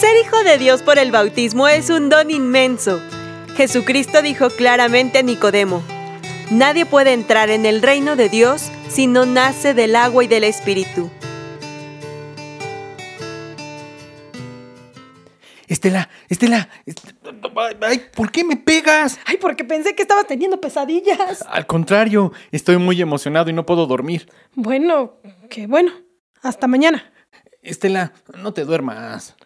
Ser 0.00 0.16
hijo 0.16 0.42
de 0.44 0.56
Dios 0.56 0.80
por 0.80 0.98
el 0.98 1.12
bautismo 1.12 1.68
es 1.68 1.90
un 1.90 2.08
don 2.08 2.30
inmenso. 2.30 3.02
Jesucristo 3.54 4.22
dijo 4.22 4.48
claramente 4.48 5.18
a 5.18 5.22
Nicodemo, 5.22 5.82
Nadie 6.50 6.86
puede 6.86 7.12
entrar 7.12 7.50
en 7.50 7.66
el 7.66 7.82
reino 7.82 8.16
de 8.16 8.30
Dios 8.30 8.72
si 8.88 9.06
no 9.06 9.26
nace 9.26 9.74
del 9.74 9.94
agua 9.94 10.24
y 10.24 10.26
del 10.26 10.44
Espíritu. 10.44 11.10
Estela, 15.68 16.08
Estela, 16.30 16.70
ay, 17.82 18.02
¿por 18.16 18.32
qué 18.32 18.42
me 18.42 18.56
pegas? 18.56 19.18
Ay, 19.26 19.36
porque 19.36 19.64
pensé 19.64 19.94
que 19.94 20.00
estabas 20.00 20.26
teniendo 20.26 20.62
pesadillas. 20.62 21.44
Al 21.46 21.66
contrario, 21.66 22.32
estoy 22.52 22.78
muy 22.78 23.02
emocionado 23.02 23.50
y 23.50 23.52
no 23.52 23.66
puedo 23.66 23.84
dormir. 23.84 24.30
Bueno, 24.54 25.20
qué 25.50 25.66
bueno. 25.66 25.92
Hasta 26.40 26.66
mañana. 26.66 27.12
Estela, 27.60 28.14
no 28.38 28.54
te 28.54 28.64
duermas. 28.64 29.36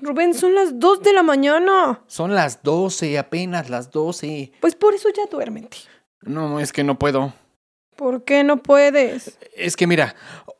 Rubén, 0.00 0.34
son 0.34 0.54
las 0.54 0.78
2 0.78 1.02
de 1.02 1.12
la 1.12 1.22
mañana. 1.22 2.02
Son 2.06 2.34
las 2.34 2.62
12, 2.62 3.18
apenas 3.18 3.70
las 3.70 3.90
12. 3.90 4.52
Pues 4.60 4.74
por 4.74 4.94
eso 4.94 5.08
ya 5.14 5.26
duérmete. 5.30 5.78
No, 6.22 6.60
es 6.60 6.72
que 6.72 6.84
no 6.84 6.98
puedo. 6.98 7.32
¿Por 7.96 8.24
qué 8.24 8.44
no 8.44 8.62
puedes? 8.62 9.38
Es 9.56 9.76
que 9.76 9.86
mira, 9.86 10.14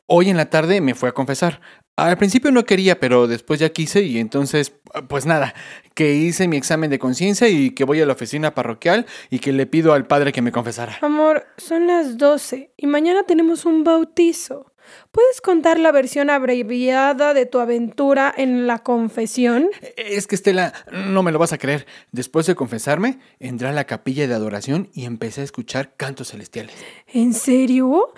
hoy 0.07 0.29
en 0.29 0.37
la 0.37 0.49
tarde 0.49 0.81
me 0.81 0.95
fui 0.95 1.07
a 1.07 1.13
confesar. 1.13 1.61
Al 1.95 2.17
principio 2.17 2.51
no 2.51 2.65
quería, 2.65 2.99
pero 2.99 3.27
después 3.27 3.59
ya 3.59 3.69
quise 3.69 4.01
y 4.03 4.19
entonces, 4.19 4.73
pues 5.09 5.25
nada, 5.25 5.53
que 5.93 6.13
hice 6.13 6.47
mi 6.47 6.55
examen 6.55 6.89
de 6.89 6.99
conciencia 6.99 7.49
y 7.49 7.71
que 7.71 7.83
voy 7.83 8.01
a 8.01 8.05
la 8.05 8.13
oficina 8.13 8.55
parroquial 8.55 9.05
y 9.29 9.39
que 9.39 9.51
le 9.51 9.65
pido 9.65 9.93
al 9.93 10.07
padre 10.07 10.31
que 10.31 10.41
me 10.41 10.51
confesara. 10.51 10.97
Amor, 11.01 11.45
son 11.57 11.87
las 11.87 12.17
12 12.17 12.73
y 12.77 12.87
mañana 12.87 13.23
tenemos 13.23 13.65
un 13.65 13.83
bautizo. 13.83 14.68
¿Puedes 15.11 15.41
contar 15.41 15.79
la 15.79 15.91
versión 15.91 16.29
abreviada 16.29 17.33
de 17.33 17.45
tu 17.45 17.59
aventura 17.59 18.33
en 18.35 18.67
la 18.67 18.79
confesión? 18.79 19.69
Es 19.95 20.27
que 20.27 20.35
Estela, 20.35 20.73
no 20.91 21.23
me 21.23 21.31
lo 21.31 21.39
vas 21.39 21.53
a 21.53 21.57
creer. 21.57 21.85
Después 22.11 22.45
de 22.45 22.55
confesarme, 22.55 23.19
entré 23.39 23.67
a 23.67 23.73
la 23.73 23.85
capilla 23.85 24.27
de 24.27 24.33
adoración 24.33 24.89
y 24.93 25.05
empecé 25.05 25.41
a 25.41 25.43
escuchar 25.43 25.95
cantos 25.95 26.31
celestiales. 26.31 26.75
¿En 27.07 27.33
serio? 27.33 28.13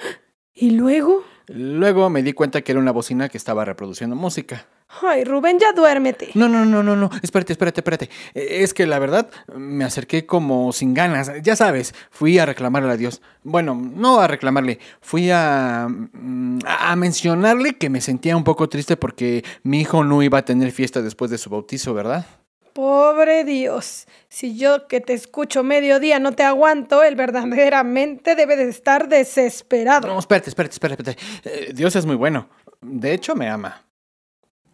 ¿Y 0.53 0.72
luego? 0.72 1.23
Luego 1.47 2.09
me 2.09 2.23
di 2.23 2.33
cuenta 2.33 2.61
que 2.61 2.72
era 2.72 2.80
una 2.80 2.92
bocina 2.92 3.30
que 3.30 3.38
estaba 3.38 3.66
reproduciendo 3.66 4.16
música. 4.16 4.67
Ay, 5.02 5.23
Rubén, 5.23 5.58
ya 5.58 5.72
duérmete. 5.72 6.31
No, 6.34 6.50
no, 6.50 6.66
no, 6.66 6.84
no, 6.84 6.95
no. 6.95 7.09
Espérate, 7.22 7.53
espérate, 7.53 7.80
espérate. 7.80 8.09
E, 8.34 8.64
es 8.64 8.73
que 8.73 8.86
la 8.86 9.00
verdad 9.00 9.30
me 9.56 9.86
acerqué 9.86 10.25
como 10.25 10.73
sin 10.73 10.94
ganas. 10.94 11.31
Ya 11.42 11.56
sabes, 11.56 11.94
fui 12.09 12.38
a 12.39 12.45
reclamarle 12.45 12.92
a 12.92 12.98
Dios. 12.98 13.22
Bueno, 13.44 13.75
no 13.75 14.20
a 14.20 14.28
reclamarle. 14.28 14.80
Fui 15.00 15.31
a, 15.31 15.88
mm, 15.89 16.59
a 16.66 16.95
mencionarle 16.95 17.78
que 17.78 17.89
me 17.89 18.02
sentía 18.02 18.36
un 18.36 18.44
poco 18.44 18.67
triste 18.67 18.98
porque 18.98 19.44
mi 19.64 19.81
hijo 19.81 20.03
no 20.03 20.22
iba 20.23 20.39
a 20.39 20.45
tener 20.45 20.72
fiesta 20.72 21.02
después 21.02 21.31
de 21.31 21.38
su 21.38 21.50
bautizo, 21.50 21.94
¿verdad? 21.94 22.26
Pobre 22.73 23.44
Dios, 23.44 24.08
si 24.30 24.58
yo 24.58 24.88
que 24.88 25.02
te 25.02 25.14
escucho 25.14 25.61
mediodía 25.61 26.20
no 26.20 26.31
te 26.31 26.44
aguanto, 26.44 27.03
él 27.03 27.16
verdaderamente 27.16 28.36
debe 28.36 28.55
de 28.55 28.70
estar 28.70 29.09
desesperado. 29.09 30.08
No, 30.08 30.17
espérate, 30.17 30.50
espérate, 30.50 30.73
espérate. 30.76 31.17
Eh, 31.44 31.72
Dios 31.73 31.98
es 31.98 32.05
muy 32.05 32.16
bueno. 32.16 32.48
De 32.80 33.14
hecho, 33.14 33.36
me 33.36 33.50
ama. 33.50 33.83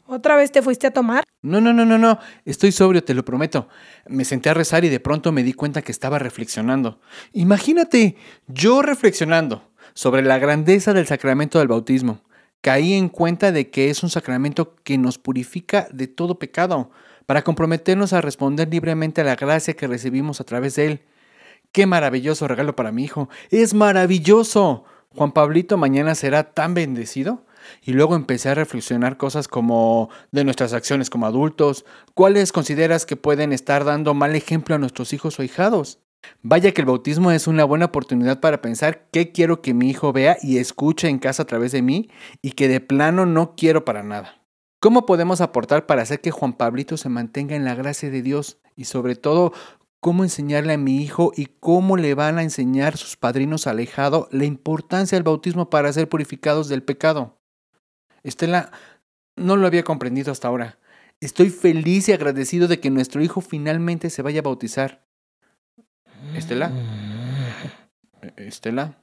¿Otra 0.07 0.37
vez 0.37 0.51
te 0.51 0.61
fuiste 0.61 0.87
a 0.87 0.91
tomar? 0.91 1.23
No, 1.41 1.59
no, 1.59 1.73
no, 1.73 1.85
no, 1.85 1.97
no. 1.97 2.17
Estoy 2.45 2.71
sobrio, 2.71 3.03
te 3.03 3.13
lo 3.13 3.25
prometo. 3.25 3.67
Me 4.07 4.23
senté 4.23 4.49
a 4.49 4.53
rezar 4.53 4.85
y 4.85 4.89
de 4.89 5.01
pronto 5.01 5.31
me 5.31 5.43
di 5.43 5.53
cuenta 5.53 5.81
que 5.81 5.91
estaba 5.91 6.17
reflexionando. 6.17 7.01
Imagínate, 7.33 8.15
yo 8.47 8.81
reflexionando 8.81 9.69
sobre 9.93 10.21
la 10.21 10.39
grandeza 10.39 10.93
del 10.93 11.07
sacramento 11.07 11.59
del 11.59 11.67
bautismo. 11.67 12.21
Caí 12.61 12.93
en 12.93 13.09
cuenta 13.09 13.51
de 13.51 13.69
que 13.69 13.89
es 13.89 14.01
un 14.01 14.09
sacramento 14.09 14.75
que 14.83 14.97
nos 14.97 15.17
purifica 15.17 15.87
de 15.91 16.07
todo 16.07 16.39
pecado, 16.39 16.89
para 17.25 17.43
comprometernos 17.43 18.13
a 18.13 18.21
responder 18.21 18.69
libremente 18.69 19.21
a 19.21 19.25
la 19.25 19.35
gracia 19.35 19.75
que 19.75 19.85
recibimos 19.85 20.39
a 20.39 20.45
través 20.45 20.75
de 20.75 20.87
él. 20.87 21.01
Qué 21.73 21.85
maravilloso 21.85 22.47
regalo 22.47 22.75
para 22.75 22.93
mi 22.93 23.03
hijo. 23.03 23.29
Es 23.51 23.73
maravilloso. 23.73 24.85
Juan 25.09 25.33
Pablito 25.33 25.77
mañana 25.77 26.15
será 26.15 26.53
tan 26.53 26.73
bendecido. 26.73 27.45
Y 27.83 27.93
luego 27.93 28.15
empecé 28.15 28.49
a 28.49 28.55
reflexionar 28.55 29.17
cosas 29.17 29.47
como 29.47 30.09
de 30.31 30.43
nuestras 30.43 30.73
acciones 30.73 31.09
como 31.09 31.25
adultos, 31.25 31.85
cuáles 32.13 32.51
consideras 32.51 33.05
que 33.05 33.15
pueden 33.15 33.53
estar 33.53 33.83
dando 33.85 34.13
mal 34.13 34.35
ejemplo 34.35 34.75
a 34.75 34.79
nuestros 34.79 35.13
hijos 35.13 35.39
o 35.39 35.43
hijados. 35.43 35.99
Vaya 36.41 36.73
que 36.73 36.81
el 36.81 36.87
bautismo 36.87 37.31
es 37.31 37.47
una 37.47 37.63
buena 37.63 37.85
oportunidad 37.85 38.39
para 38.39 38.61
pensar 38.61 39.07
qué 39.11 39.31
quiero 39.31 39.61
que 39.61 39.73
mi 39.73 39.89
hijo 39.89 40.13
vea 40.13 40.37
y 40.41 40.57
escuche 40.57 41.07
en 41.07 41.19
casa 41.19 41.43
a 41.43 41.47
través 41.47 41.71
de 41.71 41.81
mí 41.81 42.09
y 42.41 42.51
que 42.51 42.67
de 42.67 42.79
plano 42.79 43.25
no 43.25 43.55
quiero 43.55 43.85
para 43.85 44.03
nada. 44.03 44.41
¿Cómo 44.79 45.05
podemos 45.05 45.41
aportar 45.41 45.85
para 45.87 46.03
hacer 46.03 46.21
que 46.21 46.31
Juan 46.31 46.53
Pablito 46.53 46.97
se 46.97 47.09
mantenga 47.09 47.55
en 47.55 47.65
la 47.65 47.75
gracia 47.75 48.11
de 48.11 48.21
Dios? 48.21 48.59
Y 48.75 48.85
sobre 48.85 49.15
todo, 49.15 49.51
¿cómo 49.99 50.23
enseñarle 50.23 50.73
a 50.73 50.77
mi 50.77 51.01
hijo 51.01 51.31
y 51.35 51.47
cómo 51.59 51.97
le 51.97 52.13
van 52.13 52.37
a 52.37 52.43
enseñar 52.43 52.95
sus 52.95 53.17
padrinos 53.17 53.65
alejados 53.65 54.27
la 54.31 54.45
importancia 54.45 55.15
del 55.15 55.23
bautismo 55.23 55.69
para 55.69 55.91
ser 55.91 56.07
purificados 56.07 56.69
del 56.69 56.83
pecado? 56.83 57.36
Estela, 58.23 58.71
no 59.35 59.55
lo 59.55 59.67
había 59.67 59.83
comprendido 59.83 60.31
hasta 60.31 60.47
ahora. 60.47 60.77
Estoy 61.19 61.49
feliz 61.49 62.09
y 62.09 62.13
agradecido 62.13 62.67
de 62.67 62.79
que 62.79 62.89
nuestro 62.89 63.21
hijo 63.21 63.41
finalmente 63.41 64.09
se 64.09 64.21
vaya 64.21 64.39
a 64.39 64.43
bautizar. 64.43 65.05
¿Estela? 66.35 66.71
¿Estela? 68.35 68.97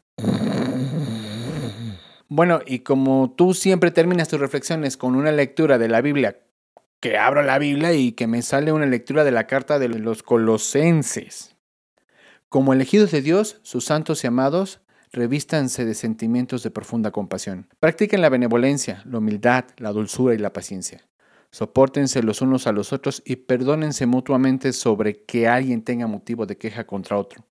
Bueno, 2.28 2.60
y 2.66 2.80
como 2.80 3.32
tú 3.36 3.54
siempre 3.54 3.90
terminas 3.90 4.28
tus 4.28 4.40
reflexiones 4.40 4.96
con 4.96 5.14
una 5.14 5.32
lectura 5.32 5.78
de 5.78 5.88
la 5.88 6.00
Biblia, 6.00 6.40
que 7.00 7.18
abro 7.18 7.42
la 7.42 7.58
Biblia 7.58 7.92
y 7.92 8.12
que 8.12 8.26
me 8.26 8.42
sale 8.42 8.72
una 8.72 8.86
lectura 8.86 9.24
de 9.24 9.30
la 9.30 9.46
carta 9.46 9.78
de 9.78 9.88
los 9.88 10.22
colosenses. 10.22 11.56
Como 12.48 12.72
elegidos 12.72 13.10
de 13.10 13.22
Dios, 13.22 13.60
sus 13.62 13.84
santos 13.84 14.24
y 14.24 14.26
amados, 14.26 14.80
revístanse 15.14 15.84
de 15.84 15.94
sentimientos 15.94 16.62
de 16.62 16.70
profunda 16.70 17.10
compasión. 17.10 17.68
Practiquen 17.80 18.20
la 18.20 18.28
benevolencia, 18.28 19.02
la 19.06 19.18
humildad, 19.18 19.64
la 19.78 19.92
dulzura 19.92 20.34
y 20.34 20.38
la 20.38 20.52
paciencia. 20.52 21.06
Sopórtense 21.50 22.22
los 22.22 22.42
unos 22.42 22.66
a 22.66 22.72
los 22.72 22.92
otros 22.92 23.22
y 23.24 23.36
perdónense 23.36 24.06
mutuamente 24.06 24.72
sobre 24.72 25.24
que 25.24 25.46
alguien 25.48 25.82
tenga 25.82 26.06
motivo 26.06 26.46
de 26.46 26.58
queja 26.58 26.84
contra 26.84 27.16
otro. 27.16 27.44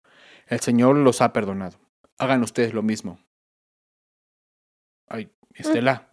El 0.47 0.59
Señor 0.59 0.97
los 0.97 1.22
ha 1.22 1.31
perdonado. 1.31 1.78
Hagan 2.18 2.44
ustedes 2.44 2.74
lo 2.74 2.84
mismo. 2.84 3.18
Ay, 5.07 5.30
Estela. 5.56 6.09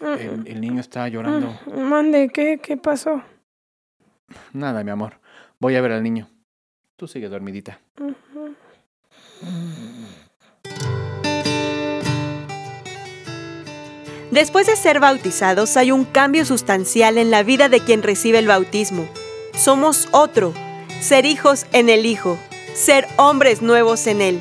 El, 0.00 0.46
el 0.46 0.60
niño 0.60 0.80
está 0.80 1.08
llorando. 1.08 1.58
Mande, 1.74 2.28
¿qué, 2.28 2.60
¿qué 2.62 2.76
pasó? 2.76 3.22
Nada, 4.52 4.84
mi 4.84 4.90
amor. 4.90 5.20
Voy 5.58 5.74
a 5.76 5.80
ver 5.80 5.92
al 5.92 6.02
niño. 6.02 6.28
Tú 6.96 7.06
sigue 7.08 7.28
dormidita. 7.28 7.80
Después 14.36 14.66
de 14.66 14.76
ser 14.76 15.00
bautizados 15.00 15.78
hay 15.78 15.90
un 15.92 16.04
cambio 16.04 16.44
sustancial 16.44 17.16
en 17.16 17.30
la 17.30 17.42
vida 17.42 17.70
de 17.70 17.80
quien 17.80 18.02
recibe 18.02 18.38
el 18.38 18.46
bautismo. 18.46 19.08
Somos 19.56 20.08
otro, 20.10 20.52
ser 21.00 21.24
hijos 21.24 21.64
en 21.72 21.88
el 21.88 22.04
Hijo, 22.04 22.36
ser 22.74 23.08
hombres 23.16 23.62
nuevos 23.62 24.06
en 24.06 24.20
Él. 24.20 24.40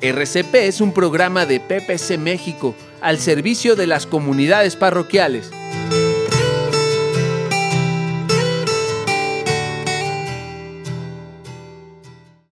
RCP 0.00 0.52
es 0.56 0.80
un 0.80 0.92
programa 0.92 1.46
de 1.46 1.60
PPC 1.60 2.18
México 2.18 2.74
al 3.00 3.20
servicio 3.20 3.76
de 3.76 3.86
las 3.86 4.08
comunidades 4.08 4.74
parroquiales. 4.74 5.52